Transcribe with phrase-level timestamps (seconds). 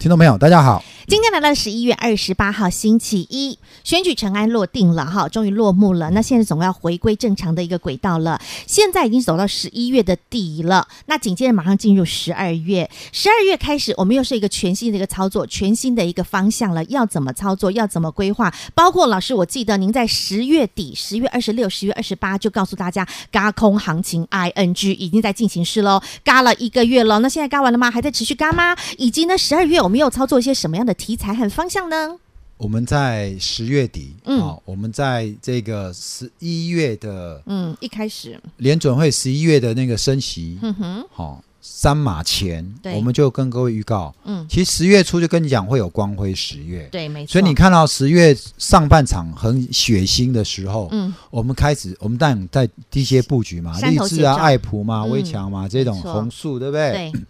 [0.00, 0.82] 听众朋友，大家好。
[1.06, 6.08] 今天来到十一月二十八号星期一，选举尘埃落定了哈，终于落幕了。
[6.10, 8.40] 那现在总要回归正常的一个轨道了。
[8.66, 12.88] 现在已经走到十一月的底了，那紧接着马上进入十二月。
[13.12, 16.82] 十二月开始，我们又是一个全新的一个操作，全新的一个方向了。
[16.84, 17.70] 要怎么操作？
[17.72, 18.54] 要怎么规划？
[18.72, 27.18] 包括老师，我记得您在十月底，十月二十六、十月二十八就告诉大家，嘎空行情 ING 已经在进行式喽，嘎了一个月了。
[27.18, 27.90] 那现在嘎完了吗？
[27.90, 28.76] 还在持续嘎吗？
[28.96, 32.16] 以及呢，十二月我们又操作一些什么样的题材和方向呢？
[32.56, 38.38] 我们在十月底，嗯、哦，我们在这个十一月的，嗯，一开始。
[38.58, 47.32] 联准会十一月的那个升息，嗯哼，好、哦，三码前，对，我们就跟各位预告，嗯，其实十月初就跟你讲会有光辉十月，对，没错。
[47.32, 57.10] 所以你看到十月上半场很血腥的时候，嗯，我们开始，我们当然在低阶布局嘛，励志啊、爱普嘛、微强嘛、嗯、这种红树，对不对？
[57.10, 57.20] 对。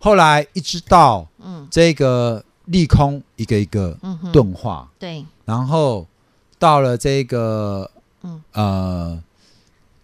[0.00, 1.68] 后来一直到嗯。
[1.70, 3.96] 这个利空一个一个
[4.32, 6.04] 钝化，嗯，对，然后
[6.58, 7.88] 到了这个
[8.22, 8.42] 嗯。
[8.52, 9.22] 呃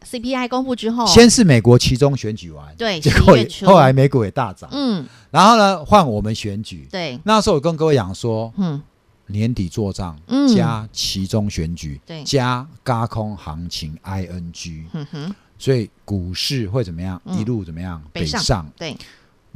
[0.09, 3.37] CPI 公布之后，先是美国期中选举完，对，结果
[3.67, 8.81] 后来美股也大涨，嗯，然后呢换我们选举，对，那时候我跟各位讲说，嗯，
[9.27, 17.21] 年底做账，嗯，加期中选举，对，加高空行情 ING，嗯哼，所以股市会怎么样？
[17.27, 18.01] 一路怎么样？
[18.13, 18.97] 北上，对。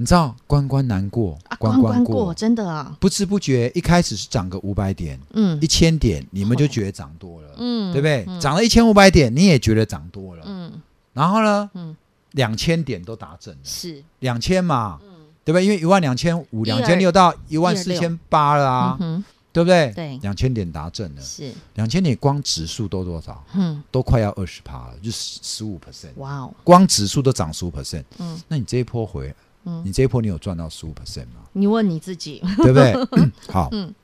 [0.00, 2.96] 你知道关关难过，关关过，真的啊！
[2.98, 8.40] 不知不觉一开始是涨个五百点，嗯，一千点，你们就觉得涨多了，嗯，对不对？
[8.40, 10.72] 涨了一千五百点，你也觉得涨多了，嗯。
[11.12, 11.94] 然后呢，嗯，
[12.30, 14.02] 两千点都达阵了，是。
[14.20, 15.26] 两千嘛，嗯。
[15.44, 15.64] 对不对？
[15.66, 18.98] 因为一万两千五、两千六到一万四千八了啊，
[19.52, 19.92] 对不对？
[19.94, 21.52] 对，两千点达阵了，是。
[21.74, 23.44] 两千点，光指数都多少？
[23.52, 26.12] 嗯，都快要二十趴了，就十十五 percent。
[26.16, 29.34] 哇哦，光指数都涨十五 percent，嗯，那你这一波回。
[29.64, 31.42] 嗯，你这一波你有赚到十五 percent 吗？
[31.52, 32.94] 你问你自己，对不对？
[33.52, 33.94] 好，嗯，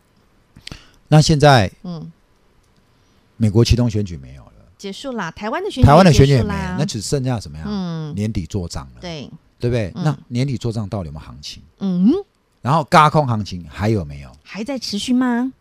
[1.09, 2.11] 那现在，嗯，
[3.37, 5.31] 美国启动选举没有了，结束啦。
[5.31, 7.65] 台湾的选举，台湾的选举也没了，那只剩下什么呀？
[7.67, 9.93] 嗯，年底做账了，对，对不对？
[9.97, 11.63] 那年底做账到底有没有行情？
[11.79, 12.11] 嗯，
[12.61, 14.31] 然后轧空行情还有没有？
[14.43, 15.53] 还在持续吗？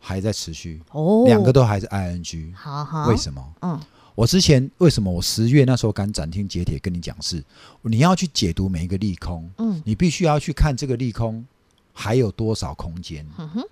[0.00, 3.42] 还在持续哦，两个都还是 ING，好好，为什么？
[3.62, 3.80] 嗯。
[4.14, 7.42] 我之前为什么我十月那时候敢斩钉截铁跟你讲是，
[7.82, 11.44] 你要去解读每一个利空，嗯，你必须要去看这个利空
[11.92, 13.62] 还有多少空间，嗯哼，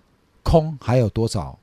[0.42, 1.56] 空还有多少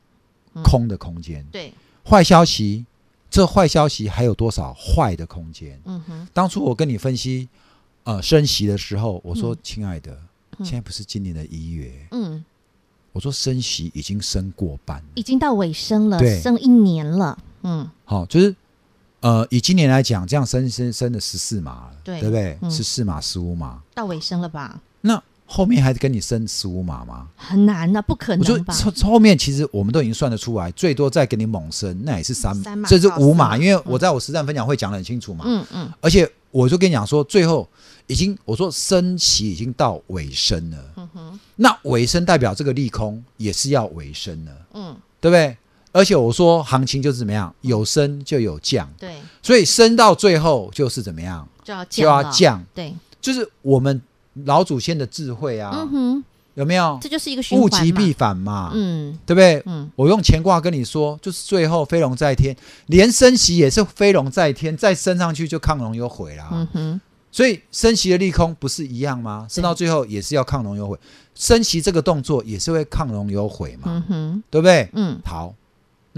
[0.63, 1.73] 空的空间，对，
[2.05, 2.85] 坏消息，
[3.29, 7.49] 这坏消息还有多少坏的空间，嗯哼，当初我跟你分析，
[8.05, 10.17] 呃，升息的时候，我说，亲爱的，
[10.59, 12.45] 现在不是今年的一月，嗯，
[13.11, 18.55] 我说升息已经升过半，已经到尾声了，对，升一年了，嗯，好，就是。
[19.21, 22.57] 呃，以今年来讲，这样升升升了十四码了，对，对不对？
[22.69, 24.79] 十四码、十五码，到尾声了吧？
[25.01, 27.27] 那后面还是跟你升十五码吗？
[27.35, 28.73] 很难的，不可能吧？
[28.85, 33.57] 我说后面其实我们都已经算得出来，最多再给你猛升，那也是三码，这是五码。
[33.57, 35.93] 因为我在我实战分享会讲的很清楚嘛，嗯嗯。
[35.99, 37.67] 而且我就跟你讲说，最后
[38.07, 41.39] 已经我说升息已经到尾声了，嗯哼。
[41.57, 45.57] 那尾声代表这个利空也是要尾声了，嗯，对不对？
[45.99, 54.01] 而且我说，行情就是怎么样，有升就有降，对，所以升到最后就是怎么样，就要就要降，对，就是我们
[54.45, 56.23] 老祖先的智慧啊，嗯哼，
[56.53, 56.97] 有没有？
[57.01, 59.61] 这就是一个物极必反嘛，嗯，对不对？
[59.65, 62.55] 嗯，我用乾卦跟你说，就是最后飞龙在天，
[62.85, 69.45] 连升息也是飞龙在天，再升上去就亢龙有悔啦，嗯哼，所以升息的利空不是一样吗？
[69.49, 70.97] 升到最后也是要亢龙有悔，
[71.35, 74.89] 升息这个动作也是会亢龙有悔嘛，嗯哼，对不对？
[74.93, 75.53] 嗯，好。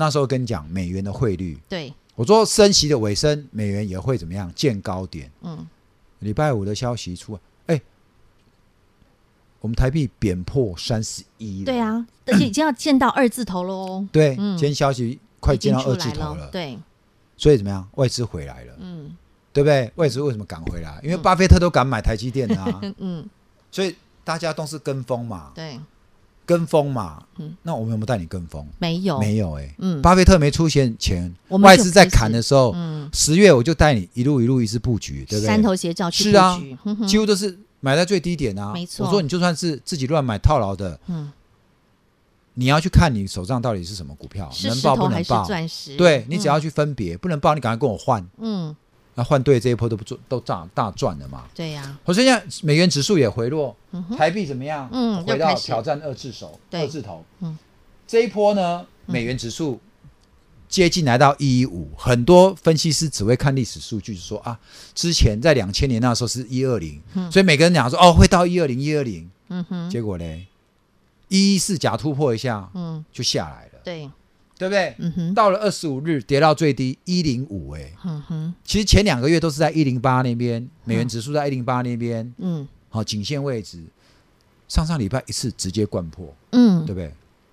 [0.01, 5.31] 那时候跟你讲美元的汇率，对，我说升息的尾声，美元也会怎么样见高点。
[5.43, 5.63] 嗯，
[6.21, 7.81] 礼拜五的消息出来，哎，
[9.59, 11.63] 我们台币贬破三十一。
[11.63, 14.03] 对啊，而且已经要见到二字头喽。
[14.11, 16.49] 对，今天消息快见到二字头了。
[16.49, 16.79] 对，
[17.37, 17.87] 所以怎么样？
[17.93, 18.73] 外资回来了。
[18.79, 19.15] 嗯，
[19.53, 19.91] 对不对？
[19.97, 20.99] 外资为什么敢回来？
[21.03, 22.81] 因为巴菲特都敢买台积电啊。
[22.97, 23.29] 嗯，
[23.69, 25.51] 所以大家都是跟风嘛。
[25.53, 25.79] 对。
[26.51, 28.67] 跟风嘛，嗯，那我们有没有带你跟风？
[28.77, 35.47] 没有，没有哎，嗯，巴菲特没出现前，外资在砍的时候，嗯，十月我就带你一路一路一直布局，对不对？
[35.47, 36.59] 三头斜照去，是啊，
[37.07, 38.73] 几乎都是买在最低点啊。
[38.73, 41.31] 没错，我说你就算是自己乱买套牢的，嗯，
[42.55, 45.45] 你要去看你手上到底是什么股票，能报不能报？
[45.45, 45.95] 钻石？
[45.95, 48.27] 对，你只要去分别，不能报，你赶快跟我换。
[48.39, 48.75] 嗯，
[49.15, 51.45] 那换对这一波都不做，都涨大赚了嘛？
[51.53, 51.97] 对呀。
[52.05, 53.75] 我说现在美元指数也回落，
[54.17, 54.89] 台币怎么样？
[54.91, 57.23] 嗯，回到挑战二字手，二字头。
[57.41, 57.57] 嗯，
[58.07, 59.79] 这一波呢，美元指数
[60.69, 64.57] 接近来到一一五，很多分析师只会看历史数据，说啊，
[64.95, 69.29] 之前在两千年那时候是一二零，所以每个人讲说哦，会到一二零一二零。
[69.53, 70.47] 嗯哼，结果嘞？
[71.27, 74.09] 一一四假突破一下，嗯，就下来了，对，
[74.61, 74.95] 对不对？
[74.99, 83.83] 嗯哼，到了二十五日跌到最低一零五，哎，嗯哼，其实前两个月都是在一零八那边，美元指数在一零八那边，嗯，好，颈线位置，
[84.67, 87.07] 上上礼拜一次直接灌破，嗯，对不对？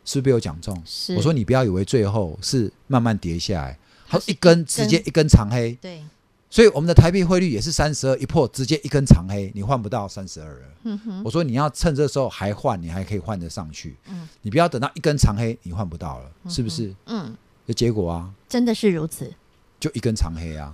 [0.05, 0.79] 是不是被我讲中？
[0.85, 6.03] 是，我说你不要以为最后是慢慢跌下来，它一根直接一根长黑，对。
[6.51, 10.67] 所以我们的台币汇率也是三十二一破，直接一根长黑，你换不到三十二了。
[10.85, 13.97] 嗯哼，我说你要趁这时候还换，你还可以换得上去。
[14.09, 16.95] 嗯，你不要等到一根长黑，你换不到了，嗯、是不是？
[17.07, 17.37] 嗯，
[17.67, 19.31] 的结果啊，真的是如此，
[19.79, 20.73] 就一根长黑啊。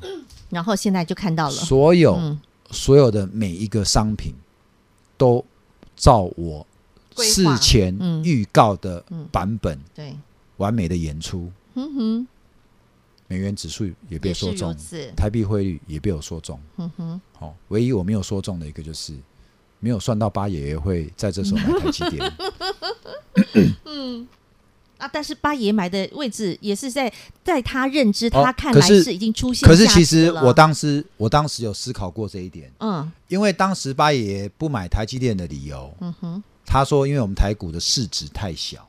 [0.51, 4.33] 然后现在就看到了，所有、嗯、所有的每一个商品
[5.17, 5.45] 都
[5.97, 6.65] 照我
[7.17, 10.17] 事前预告的版本，对，
[10.59, 11.51] 完美的演出。
[11.75, 12.29] 嗯哼。
[13.35, 14.73] 美元指数也被说中，
[15.17, 16.57] 台币汇率也被我说中。
[16.77, 19.13] 嗯哼，好、哦，唯一我没有说中的一个就是
[19.81, 22.33] 没有算到八爷爷会在这时候买台积电。
[23.87, 24.29] 嗯，
[24.99, 29.69] 啊，但是八爷买的位置也是在在他认知，他看来是已经出现。
[29.69, 32.71] 可是其实我当时我当时有思考过这一点。
[32.79, 38.89] 嗯，因为当时八爷爷不买台积电的理由，嗯哼，他说因为我们台股的市值太小。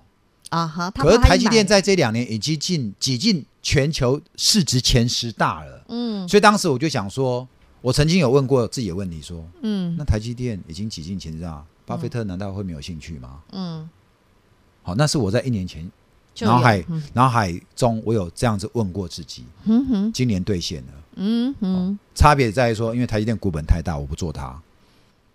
[0.49, 7.47] 啊哈，可是台积电在这两年已经进挤进全球市值前十大了，嗯，所以当时我就想说，
[7.81, 13.39] 我曾经有问过自己的问题，说，嗯，那台积电已经挤进前十大，巴菲特难道会没有兴趣吗？
[13.51, 13.89] 嗯，
[14.83, 15.89] 好，那是我在一年前
[16.41, 24.61] 脑海脑海中我有这样子问过自己，嗯哼，今年兑现了，嗯哼，差别在于说，因为台积电股本太大，我不做它。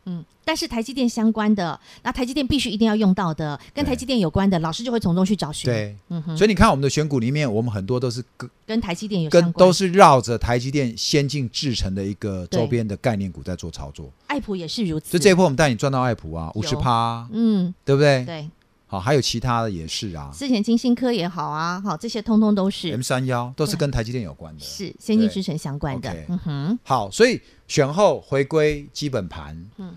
[0.06, 5.70] 嗯，但是台积电相关的，那台积电必须一定要用到的，跟台积电有关的，老师就会从中去找寻。
[5.70, 6.37] 对，嗯哼。
[6.37, 14.11] 所以你看我们的选股里面，我们很多都是跟跟台积电有关，跟都是绕着台积电先进制成的一个周边的概念股在做操作。
[14.26, 15.11] 爱普也是如此。
[15.11, 18.25] 所以这一波我们带你赚到爱普啊，五十趴，嗯，对不对？
[18.25, 18.49] 对。
[18.90, 20.32] 好，还有其他的也是啊。
[20.34, 22.90] 之前金星科也好啊，好，这些通通都是。
[22.90, 26.12] M 三幺，都是跟台积电有关的，是先进制程相关的。
[26.28, 26.78] 嗯哼。
[26.82, 29.96] 好，所以选后回归基本盘，嗯。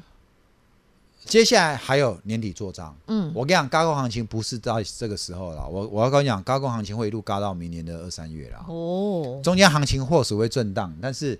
[1.25, 11.39] 接下来还有年底做账，嗯，我跟你讲，高空行情不是到这个时候了，我我要跟你讲，高空行情会一路高到明年的二三月了，哦，中间行情或许会震荡，但是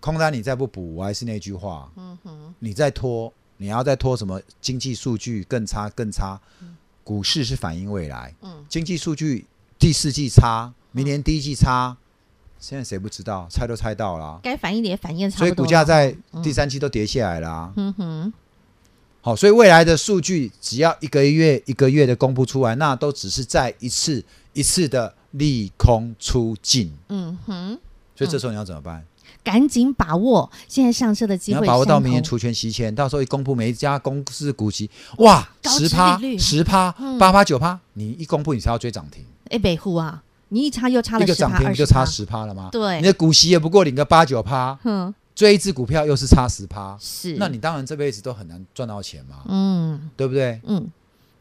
[0.00, 6.40] 空单你再不补，我还是那句话，嗯哼，你再拖，你要再拖什么经济数据更差更差，
[7.04, 9.44] 股市是反映未来，嗯，经济数据
[9.78, 11.94] 第四季差，明年第一季差，
[12.58, 13.46] 现在谁不知道？
[13.50, 18.32] 猜都猜到了，该反映的也反映，所以股价在第三季都跌下来了，嗯哼。
[19.20, 24.24] 好，所以未来的数据只要一个月一个月的公布出来，那都只是再一次
[24.54, 26.90] 一次的利空出尽。
[27.10, 27.78] 嗯哼，
[28.16, 29.04] 所以这时候你要怎么办？
[29.42, 34.88] 赶紧把握现在上车的机会，你要把握到明年除权息前，到时候一公布每一家公司股息，
[35.18, 39.24] 哇，十趴十趴八趴九趴，你一公布你才要追涨停。
[39.50, 42.68] 哎，北户啊，你一差又差了，一个涨停就差十趴了吗？
[42.72, 44.78] 对，你的股息也不过领个八九趴。
[44.84, 45.14] 嗯。
[45.32, 50.60] 追一只股票又是差十趴，是，那你当然这辈子都很难赚到钱嘛，嗯，对不对？
[50.64, 50.86] 嗯，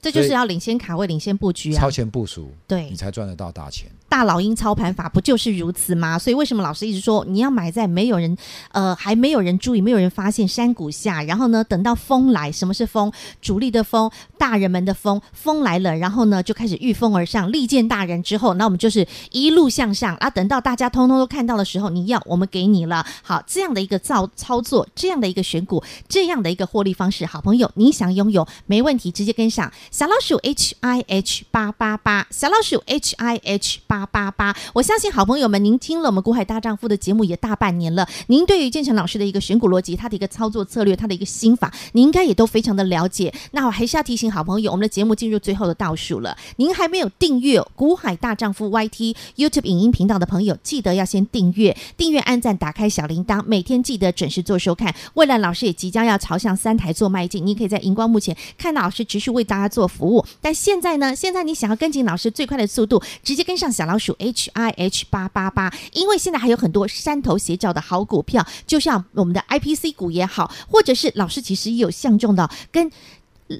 [0.01, 3.89] 这就是要领先卡位、领先布局啊，超前部署，对，你才赚得到大钱。
[4.09, 6.17] 大老鹰操盘法不就是如此吗？
[6.17, 8.35] 所以为什么老师一直说你要买在没有人
[8.71, 13.13] 呃还没有人注意、没有人发现山谷下，然后呢等到风来，什么是风？
[13.39, 20.27] 主力的风，大人们的风，风来了，然后呢就开始御风而上，利见大人之后，那我们就是一路向上啊。
[20.27, 23.05] 等到大家通通都看到的时候，你要我们给你了。
[23.21, 33.98] 好，这样的一个造操作，这样的一个选股，这样的一个获利方式，好朋友，你想拥有没问题，直接跟上小老鼠 H I H 八八八，小老鼠 H I H 八。
[34.05, 43.33] 八八八，我相信好朋友们，您听了我们股海大丈夫的节目也大半年了，您对于建成老师的一个选股逻辑，他的一个操作策略，他的一个心法，您应该也都非常的了解。
[43.51, 54.93] 那我还是要提醒好朋友，我们的节目进入最后的倒数了，您还没有订阅股海大丈夫 YT YouTube 影音频道的朋友，记得要先订阅，订阅按赞，打开小铃铛，每天记得准时做收看。
[55.15, 60.25] 未来老师也即将要朝向三台做迈进，你可以在荧光幕前看到老师持续为大家做服务。
[60.41, 72.91] 但现在呢，现在你想要跟紧老师最快的速度，直接跟上小老鼠 H I H 八八八，因为现在还有很多山头斜照的好股票，就像我们的 I P C 股也好，或者是老师其实也有相中的跟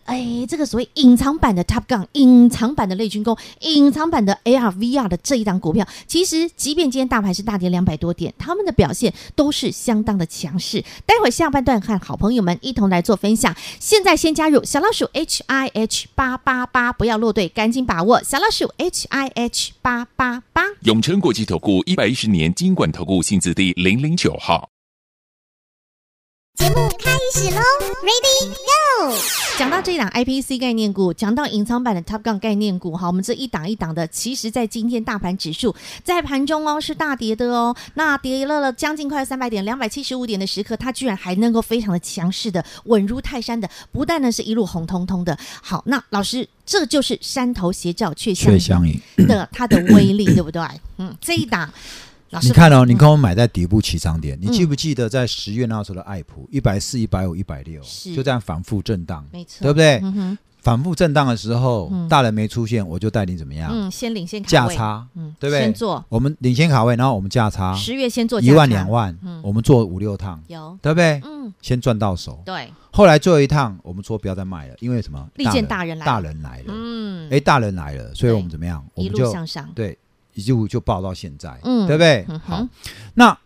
[0.06, 10.84] 哎，这个所谓隐藏版的 Top Gun，隐藏版的类军工，隐藏版的 AR VR 的这一档股票，其实即便今天大盘是大跌两百多点，他们的表现都是相当的强势。
[11.06, 13.56] 待会下半段和好朋友们一同来做分享。
[13.80, 20.64] 现在先加入小老鼠 H I H 八八八，不要落队，赶紧把握小老鼠 H I H 八八八。
[20.82, 24.70] 永诚国际投顾一百一十年金管投顾新字第零零九号。
[26.60, 27.62] 节目开始喽
[28.04, 29.16] ，Ready Go！
[29.58, 35.74] 讲到这一档 IPC 概念股，讲到隐藏版的 Top Gun 概念股，哈，我们这一档一档的，其实在今天大盘指数
[36.04, 45.38] 在盘中哦是大跌的哦，那跌了了将近快三百点，两百七十五点的时刻，它居然还能够非常的强势的稳如泰山的，不但呢是一路红彤彤的。
[45.62, 50.62] 好，那老师，这就是山头斜照却相迎的它的威力，对不对？
[50.98, 51.72] 嗯，这一档。
[52.42, 57.82] 你看哦，你看我买在底部起涨点，你记不记得在十月那时候的爱普一百四、一百五、一百六，
[58.16, 60.02] 就这样反复震荡，没错，对不对？
[60.62, 63.72] 反复震荡的时候，大人没出现，我就带你怎么样？
[63.74, 65.62] 嗯，先领先价差，嗯，对不对？
[65.62, 71.22] 先做，我们领先卡位，然后我们价差，十月先做一万两万，我们做五六趟，有，对不对？
[71.24, 72.72] 嗯，先赚到手，对。
[72.92, 75.26] 后来最后一趟，我们说不要再卖了，因为什么？
[75.36, 78.86] 利见大人来，大人来了，嗯，哎，大人来了，所以我们怎么样？
[78.94, 79.98] 我们就向上，对。
[80.40, 82.26] 一路就报到现在，嗯，对不对？
[82.28, 82.68] 嗯、好，
[83.14, 83.38] 那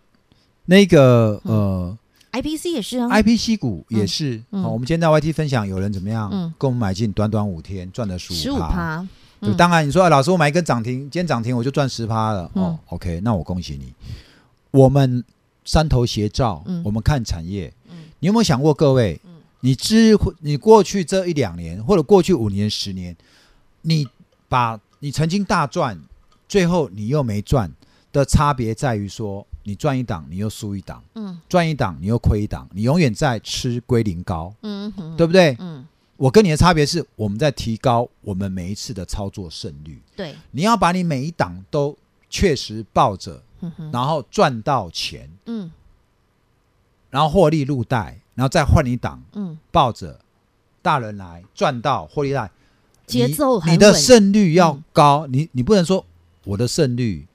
[0.65, 1.97] 那个呃
[2.31, 4.38] ，I P C 也是啊，I P C 股也是。
[4.51, 6.29] 好、嗯哦，我们今天在 Y T 分享，有人怎么样？
[6.31, 9.05] 嗯，跟我们买进，短短五天赚了十五趴。
[9.57, 12.50] 当然，你说、啊、老师，我买一根涨停，今天涨停我就赚十趴了。
[12.55, 13.93] 嗯、哦，OK，那我恭喜你。
[14.71, 15.21] 我们
[15.65, 17.71] 山头斜照，嗯、我们看产业。
[17.89, 19.19] 嗯，你有没有想过，各位？
[19.25, 23.13] 嗯，你知你过去这一两年，或者过去五年、十年，
[23.81, 24.07] 你
[24.47, 26.00] 把你曾经大赚。
[26.47, 27.71] 最后你又没赚
[28.12, 35.55] 的差别在于说，你赚一档你又输一档，嗯，赚一档你又亏一档，你永远在吃归零高，嗯哼，对不对？
[35.59, 35.83] 嗯，
[36.17, 41.97] 我跟你的差别是我们在提高我们每一次的操作胜率，对，你要把你每一档都
[42.29, 43.41] 确实抱着，
[43.91, 45.71] 然后赚到钱，嗯，
[47.09, 50.19] 然后获利入袋，然后再换一档，嗯，抱着
[50.83, 52.51] 大人来赚到获利袋，
[53.07, 56.05] 节奏你的胜率要高，你你不能说。
[56.43, 57.25] 我的胜率，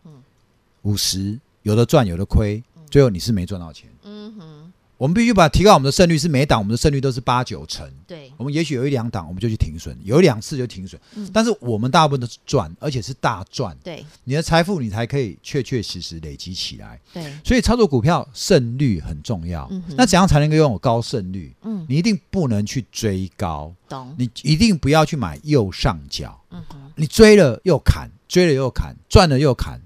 [0.82, 3.88] 五十，有的赚，有的亏，最后你是没赚到钱。
[4.04, 7.90] 嗯哼，我们必须把提高我们的胜率，是每档我们的胜率都是八九成。
[8.06, 11.00] 对，我们也许有一两档我们就去停损，有两次就停损。
[11.14, 13.76] 嗯，但是我们大部分都是赚，而且是大赚。
[13.82, 17.00] 对，你的财富你才可以确确实实累积起来。
[17.12, 19.70] 对，所以操作股票胜率很重要。
[19.96, 21.54] 那怎样才能够拥有高胜率？
[21.62, 23.72] 嗯，你一定不能去追高。
[23.88, 26.38] 懂，你一定不要去买右上角。
[26.50, 28.10] 嗯哼，你追了又砍。
[28.28, 29.80] 追了又砍，赚了又砍，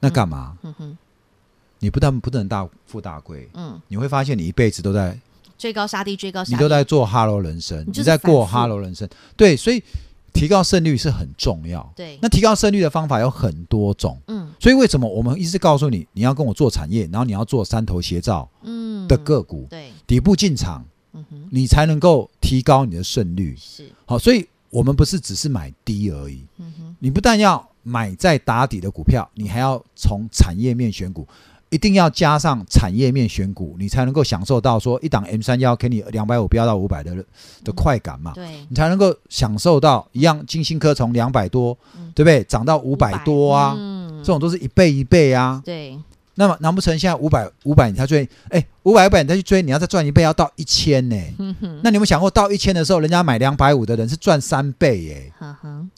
[0.00, 0.56] 那干嘛？
[0.62, 0.98] 嗯嗯、
[1.78, 5.20] 你不但不能大富大贵，嗯，你会发现你一辈子都在
[5.58, 9.06] 追高杀低，追高杀低，你都在做哈喽人生，你，你在过哈喽人生。
[9.36, 9.82] 对，所以
[10.32, 11.92] 提高胜率是很重要。
[11.94, 14.18] 对，那提高胜率的方法有很多种。
[14.28, 20.82] 嗯，所以为什么我们一直告诉你，你要跟我做产业，然后你要做三头斜照嗯的个股，嗯、对，底部进场，
[21.12, 23.54] 嗯哼，你才能够提高你的胜率。
[23.58, 24.48] 是，好，所以。
[24.70, 31.26] 我们不是只是买低而已，嗯哼，你不但要买在打底的股票，你还要从产业面选股，
[31.70, 37.14] 一定要加上产业面选股，你才能够享受到说一档 M 三幺给你两百五飙到五百的
[37.64, 41.76] 的快感嘛，对，你才能够享受到一样金星科从两百多，
[42.14, 42.42] 对不对？
[42.44, 43.76] 涨到五百多啊，
[44.18, 45.98] 这种都是一倍一倍啊，对。
[46.40, 48.28] 那么难不成现在五百五百你才追？
[48.50, 51.16] 哎，五百你再去追，你要再赚一倍，要到一千呢？
[51.82, 55.32] 那你有没有想过，到一千的时候，人家买两百五的人是赚三倍耶？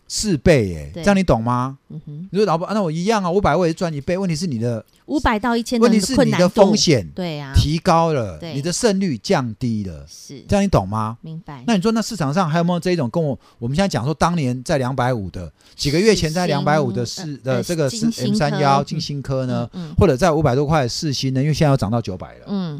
[0.09, 0.91] 四倍耶？
[0.93, 1.79] 对这样你懂吗？
[1.87, 4.19] 你说老板，那我一样啊，五百我也赚一倍。
[4.19, 4.85] 问题是你的。
[5.07, 11.19] 五百到一千，问题是你的风险对呀提高了，你的胜率降低了，是这样你懂吗？
[11.21, 11.65] 明白。
[11.67, 19.69] 那你说那市场上还有没有这一种跟我我们现在讲说当年在两百五的几个月前在两百五的四的这个是 M 三幺晶心科呢？
[19.99, 21.41] 或者在五百多块四星呢？
[21.43, 22.45] 因为现在要涨到九百了。
[22.47, 22.80] 嗯，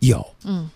[0.00, 0.68] 有，嗯，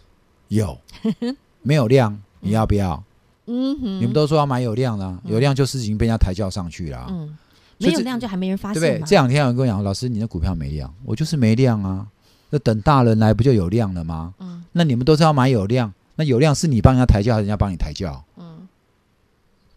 [0.48, 0.78] 有，
[1.62, 3.02] 没有量你要不要？
[3.46, 7.06] 嗯哼，你们都说要买有量的，有量就是已经被人家抬轿上去了。
[7.10, 7.36] 嗯。
[7.78, 9.08] 没有量就还没人发现，对不对？
[9.08, 12.06] 这两天有人跟我讲，老师，你的股票没量，我就是没量啊。
[12.50, 14.32] 那等大人来不就有量了吗？
[14.38, 14.62] 嗯。
[14.70, 18.22] 那你们都是要买有量，那有量是你帮人家抬轿，还是人家帮你抬轿？
[18.36, 18.68] 嗯。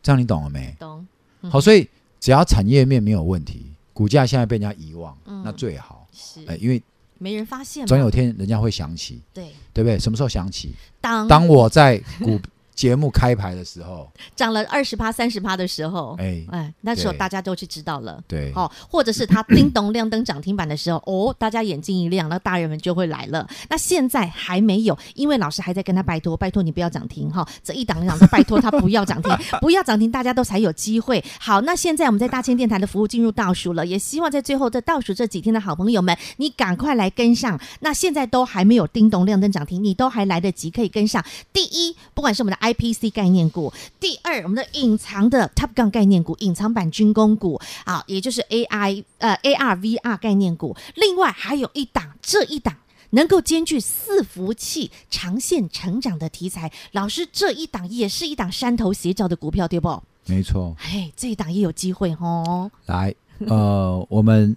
[0.04, 0.76] 这样你懂了没？
[0.80, 1.08] 懂。
[1.50, 1.90] 好，所以
[2.20, 6.08] 只要产业面没有问题，股价现在被人家遗忘，那最好。
[6.14, 6.46] 是。
[6.46, 6.82] 哎，因为
[7.18, 9.22] 没人发现，总有天人家会想起。
[9.34, 9.46] 对。
[9.74, 10.00] 对不对？
[10.00, 10.74] 什么时候想起？
[11.02, 12.40] 当当我在股
[12.76, 23.48] 节目开牌的时候，涨了二十趴、三十趴的时候，哎哎，那时候大家都去知道了，对，哦，或者是它 叮咚亮灯涨停板的时候，哦，大家眼睛一亮，那大人们就会来了。
[23.70, 31.24] 那现在还没有，因为老师还在跟他拜托，拜托你不要涨停哈，这一档一档拜托他不要涨停， 不要涨停，大家都才有机会。
[31.40, 37.58] 好，那现在我们在大千电台的服务进入倒数了，也希望在最后这倒数这几天的好朋友们，你赶快来跟上。
[37.80, 41.24] 那现在都还没有叮咚亮灯涨停，你都还来得及可以跟上。
[41.54, 50.76] 第一，不管是我们的 IPC 概念股，第二，我们的隐藏的 Top Gun 概念股，隐藏版军工股啊，也就是 AI 呃 AR VR 概念股。
[50.96, 52.76] 另外还有一档，这一档
[53.12, 56.72] 能够兼具伺服器长线成长的题材。
[56.94, 60.02] 老师，这一档也是一档山头斜角的股票，对不？
[60.26, 60.76] 没错。
[60.80, 62.72] 哎，这一档也有机会哦。
[62.88, 63.14] 来，
[63.48, 64.56] 呃，我们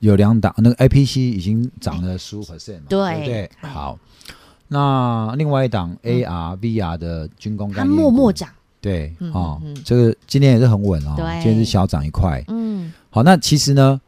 [0.00, 3.50] 有两档，那个 IPC 已经涨了十五 percent 嘛，对不对？
[3.62, 3.98] 好。
[4.68, 8.48] 那另外一档 AR、VR 的军工，它默默涨，
[8.80, 14.00] 对，哦，这个今天也是很稳哦，今天是小涨一块，嗯，好，那其实呢，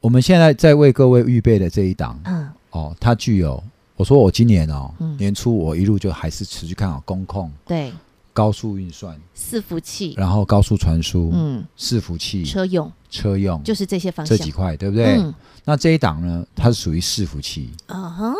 [0.00, 3.60] 我们现在在为各位预备的这一档，嗯，哦，它具有，
[3.96, 7.92] 我说我今年哦，年初我一路就还是持续看好工控，对，
[8.32, 15.20] 高速运算、伺服器，然后高速传输，嗯，伺服器、车用、车用，就是这些方向，这几块，对不对？
[15.64, 18.32] 那这一档呢，它是属于伺服器，嗯哼。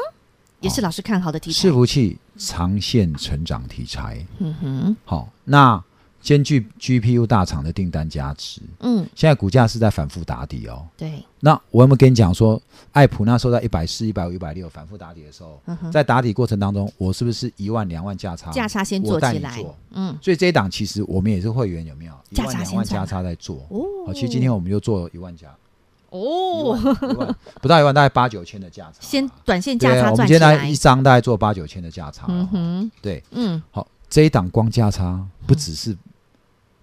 [0.60, 4.24] 也是老师看好的题材，伺服器长线成长题材。
[4.38, 5.82] 嗯哼，好，那
[6.20, 8.60] 兼具 GPU 大厂的订单加持。
[8.80, 10.86] 嗯，现在股价是在反复打底哦。
[10.98, 12.60] 对，那我有没有跟你讲说，
[12.92, 15.58] 爱普那时候在一百四、一百五、一百六反复打底的时候，
[15.90, 18.50] 在打底过程当中，我是不是一万、两万价差？
[18.50, 19.64] 价差先做起来。
[19.92, 22.12] 嗯，所以这一档其实我们也是会员，有没有？
[22.28, 23.66] 一万、两万价差在做。
[23.70, 25.48] 哦，其实今天我们就做一万家。
[26.10, 26.76] 哦，
[27.62, 28.98] 不到一万，大概八九千的价差。
[29.00, 30.48] 先短线价差赚起来。
[30.48, 32.26] 我们现在一张大概做八九千的价差。
[32.28, 35.96] 嗯哼，对，嗯，好，这一档光价差不只是，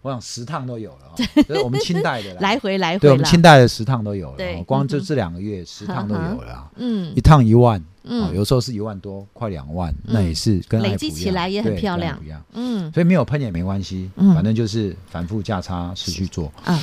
[0.02, 1.12] 我想十趟都有了。
[1.18, 4.38] 哈，我们清代的来回来回，对，我们清代的十趟都有了。
[4.38, 6.72] 对，光就这两个月十趟都有了。
[6.78, 12.18] 嗯，一趟一万，嗯，有时候是一万多，快两万，那也是跟累积起来也很漂亮。
[12.54, 16.50] 嗯，所以没有喷也没关系，反正就是反复价差持续做。
[16.64, 16.80] 嗯，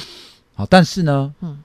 [0.55, 1.59] 好，但是呢，嗯。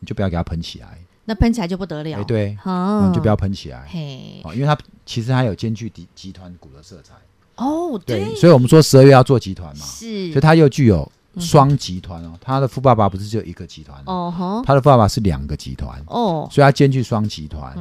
[0.00, 2.18] 你就不要给它喷起来，那喷起来就不得了。
[2.18, 2.58] 哎，对，
[3.06, 3.86] 你就不要喷起来。
[3.88, 7.14] 嘿，因为它其实它有兼具集集团股的色彩。
[7.56, 12.32] 哦，对，所以我们说十二月要做集团嘛，是，所以它又具有双集团哦。
[12.40, 17.76] 他的富爸爸不是只有一个集团哦，他的富爸爸是两个集团哦，所以它兼具双集团。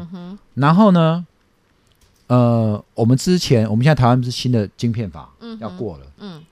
[0.55, 1.25] 然后呢，
[2.27, 5.29] 呃，我们之前我们现在台湾不是新的晶片法
[5.59, 6.43] 要过了，嗯。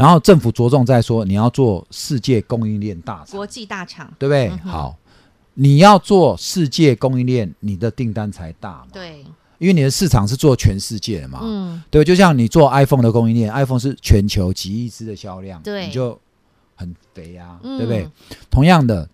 [0.00, 4.48] 然后政府着重在说，你要做世界供应链大厂，国际大厂，对不对？
[4.48, 4.96] 嗯、好，
[5.52, 8.86] 你要做世界供应链，你的订单才大嘛。
[8.94, 9.22] 对，
[9.58, 11.40] 因为你的市场是做全世界的嘛。
[11.42, 16.18] 嗯，对，就像你做 iPhone 的供应链，iPhone 是全球几亿支的销量，对，你就
[16.76, 18.08] 很肥啊，嗯、对不对？
[18.50, 19.06] 同样的，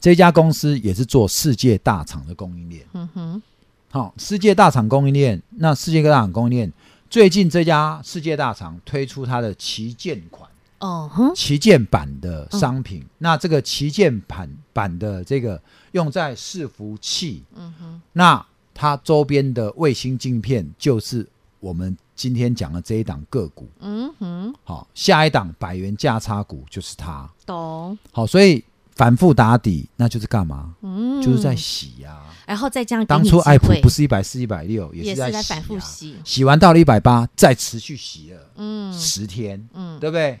[0.00, 2.86] 这家公司也是做世界大厂的供应链。
[2.92, 3.42] 嗯哼，
[3.90, 6.72] 好，世界大厂供应链，那世界各大厂供应链。
[7.14, 10.50] 最近这家世界大厂推出它的旗舰款，
[10.80, 13.02] 哦，旗舰版的商品。
[13.02, 21.24] 嗯、那这个旗舰版版的这个用在伺服器，嗯哼，那它周边的卫星镜片就是
[21.60, 28.64] 我们今天讲的这一档个股，嗯哼，好，下一档百元价差股就是它，懂，好，所以。
[28.96, 30.72] 反复打底，那就是干嘛？
[30.82, 32.16] 嗯，就是在洗呀。
[32.46, 36.16] 然后再这样，当初爱普不是一百四、一百六，也是在反复洗。
[36.24, 40.38] 洗完到了一百八，再持续洗了，嗯，十天，嗯，对不对？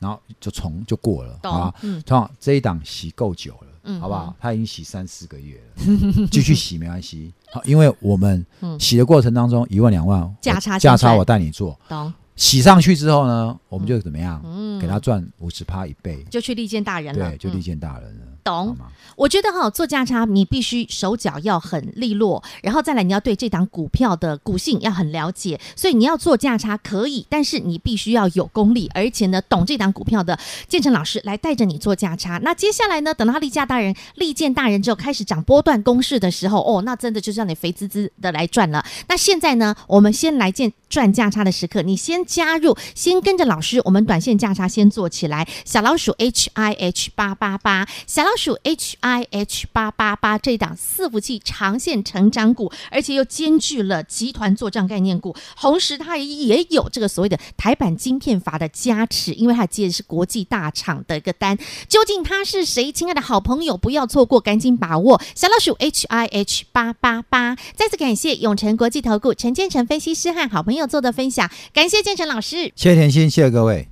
[0.00, 1.74] 然后就重就过了，好吧？
[1.82, 2.02] 嗯，
[2.38, 4.34] 这一档洗够久了，嗯，好不好？
[4.38, 7.32] 他已经洗三四个月了，继续洗没关系。
[7.50, 8.44] 好，因为我们
[8.78, 12.12] 洗的过程当中一万两万价差价差，我带你做，懂。
[12.36, 14.42] 洗上去之后呢，我们就怎么样？
[14.44, 17.30] 嗯，给他赚五十趴一倍，就去利剑大人了。
[17.30, 18.26] 对，就利剑大人了。
[18.44, 18.76] 懂？
[19.16, 25.58] 我觉得哈，做价差你必须手脚要很利落，然后再来你要对这档股票的股性要很了解。
[25.76, 32.38] 所以你要做价差可以，但是你必须要有功力，而且呢，懂这档股票的建成老师来带着你做价差。
[32.42, 38.84] 那接下来呢，等到他利价大人、利剑大人之后开始涨波段攻势的时候，哦，那真的就是让你肥滋滋的来赚了。
[39.06, 45.46] 那现在呢，我们先来见赚价差的时刻，你先加入，先跟着老师，我们短线价差先做起来。
[45.64, 61.56] 小老鼠 H I H 八八八，小老鼠 H I H 八八八这档伺服器长线成长股，而且又兼具了集团作战概念股，同时它也有这个所谓的台版晶片法的加持，因为它接的是国际大厂的一个单。
[61.88, 62.92] 究竟它是谁？
[62.92, 65.20] 亲爱的好朋友，不要错过，赶紧把握！
[65.34, 73.88] 小老鼠 H I H 八八八，再次感谢永诚国际投顾陈建成分析师和好朋友做的分享，感谢建成老师，谢谢甜心，谢谢各位。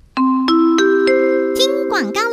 [1.55, 2.32] 听广告喽。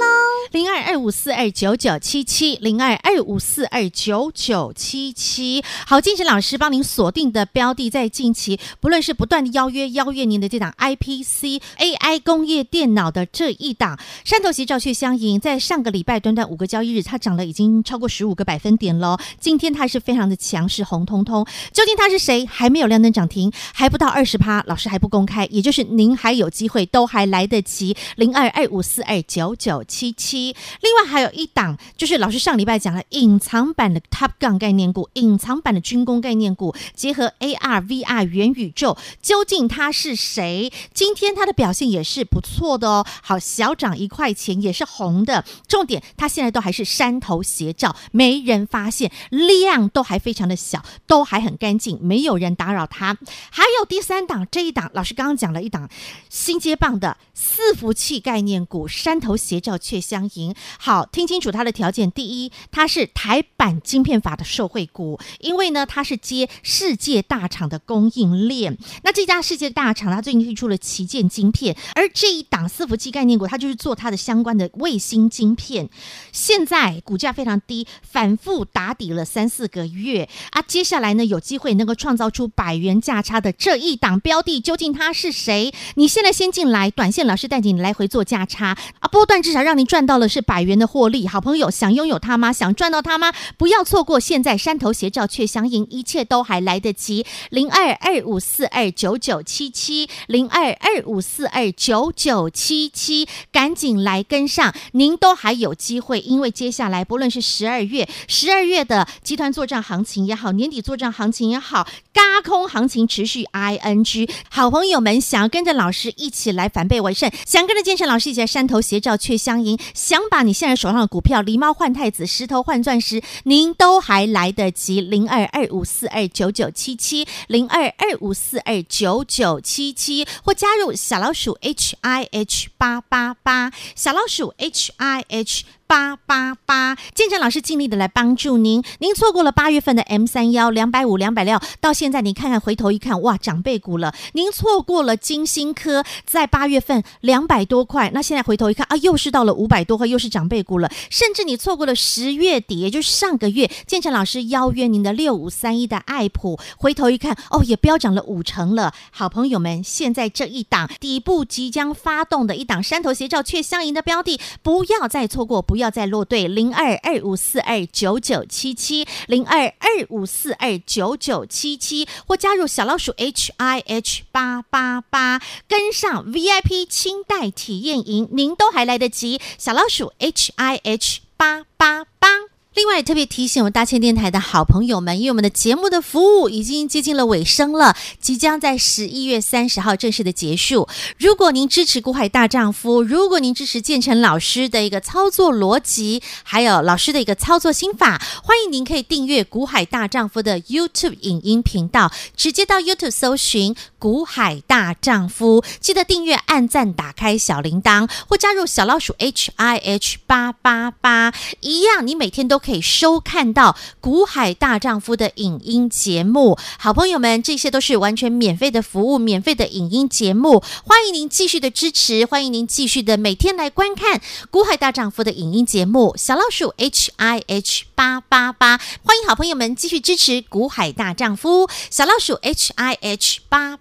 [0.52, 5.64] 零二二五四二九九七七，零二二五四二九九七七。
[5.86, 19.20] 好，建成老师帮您锁定的标的，在近期不论是不断的邀约邀约您的这档 IPC AI 工业电脑的这一档，山头斜照却相迎，在上个礼拜短短五个交易日，它涨了已经超过十五个百分点喽。
[19.40, 21.46] 今天它是非常的强势，红彤彤。
[21.72, 22.48] 究竟它是谁？
[22.48, 27.96] 还没有亮灯涨停，还不到二十趴，老师还不公开，也就是您还有机会，都还来得及。
[28.16, 30.39] 零二二五四二九九七七。
[30.40, 40.72] 另外还有一档，就是老师上礼拜讲了隐藏版的 Top Gun 概念股，隐藏版的军工概念股，结合 AR、VR 元宇宙，究竟它是谁？
[40.94, 45.44] 今天它的表现也是不错的哦，好，小涨一块钱，也是红的。
[45.68, 53.18] 重点，它现在都还是山头斜照，没人发现，量都还非常的小，都还很干净，没有人打扰它。
[53.50, 55.90] 还有第三档，这一档老师刚刚讲了一档
[56.30, 60.29] 新接棒的伺服器概念股，山头斜照却相。
[60.78, 62.10] 好，听清楚它的条件。
[62.12, 68.78] 第一，它是台版晶片法的受惠股，因为呢，它是接世界大厂的供应链。
[69.04, 75.90] 那这家世界大厂，它最近推出了旗舰晶片，而这一档伺服器概念股，它就是做它的相关的卫星晶片。
[76.32, 80.62] 现在股价非常低，反复打底了三四个月啊。
[80.62, 85.74] 接下来呢，有机会能够创造出百元价差的这一档标的，究竟它是谁？
[85.96, 92.54] 你现在先进来，短线老师带你来回做价差啊，波段至少让你赚到了是百元的获利，好朋友想拥有它吗？
[92.54, 93.34] 想赚到它吗？
[93.58, 94.20] 不要错过！
[94.20, 97.26] 现在山头斜照却相迎，一切都还来得及。
[97.50, 113.40] 零二二五四二九九七七，零二二五四二九九七七，赶紧来跟上，您都还有机会，因为接下来不论是十二月、十二月的集团作战行情也好，年底作战行情也好，嘎空行情持续。
[113.54, 119.78] ING，好朋友们想要跟着老师一起来反败为胜，想跟着建成老师一起来山头斜照却相迎，
[120.10, 125.02] 想把你现在手上的股票狸猫换太子，石头换钻石，您都还来得及。
[125.02, 135.66] 零二二五四二九九七七，零二二五四二九九七七，或加入小老鼠 H I H 八八八，小老鼠 H I H。
[135.90, 138.84] 八八八，建成老师尽力的来帮助您。
[139.00, 144.14] 您错过了八月份的 M 三幺两百五两百六，到现在你看看回头一看，哇，长辈股了。
[144.34, 150.92] 您错过了金星科，在八月份两百多块，那现在回头一看啊，又是到了五百多块，又是长辈股了。
[151.10, 158.94] 甚至你错过了十月底，也就是上个月，建成老师邀约您的六五三一的爱普，回头一看，哦，也飙涨了五成了。
[159.10, 165.79] 好朋友们，现在这一档底部即将发动的一档山头斜照却相迎的标的，不要再错过，不。
[165.80, 179.42] 要再落队零二二五四二九九七七零二二五四二九九七七，或加入小老鼠 H I H 八八八，跟上 V I P 清代体验营，您都还来得及。
[179.58, 182.49] 小老鼠 H I H 八八八。
[182.76, 190.88] 另外，特别提醒我们大千电台的好朋友们，因为我们的节目的服务已经接近了尾声了，即将在十一月三十号正式的结束。
[191.18, 212.82] 如果您支持股海大丈夫，如果您支持建成老师的一个操作逻辑，还有老师的一个操作心法，欢迎您可以订阅股海大丈夫的 YouTube 影音频道，直接到 YouTube 搜寻股海大丈夫，记得订阅、按赞、打开小铃铛，或加入小老鼠 H I H 八八八，一样，你每天都可以。
[212.82, 224.20] 收看到古海大丈夫的影音节目，好朋友们，这些都是完全免费的服务，免费的影音节目，欢迎您继续的支持，欢迎您继续的每天来观看
[224.50, 226.14] 古海大丈夫的影音节目。
[226.18, 231.70] 小老鼠 H I H 八八八，欢迎好朋友们继续支持古海大丈夫。
[231.90, 233.78] 小老鼠 H I H 八